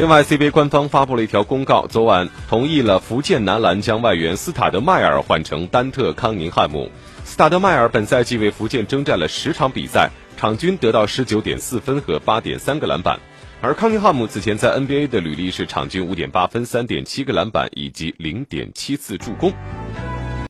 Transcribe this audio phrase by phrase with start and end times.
[0.00, 6.90] 另外 cba 官方发布了一条公告昨晚同意了福建男篮将外援斯塔德迈尔换成丹特康宁汉姆。
[7.22, 10.08] 斯塔德迈尔本赛季为福建征战了十场比赛
[10.38, 13.20] 场均得到十九点四分和八点三个篮板。
[13.60, 19.52] 而康宁汉姆此前在 nba 的履历是场均五点八分三点七个篮板以及零点七次助攻。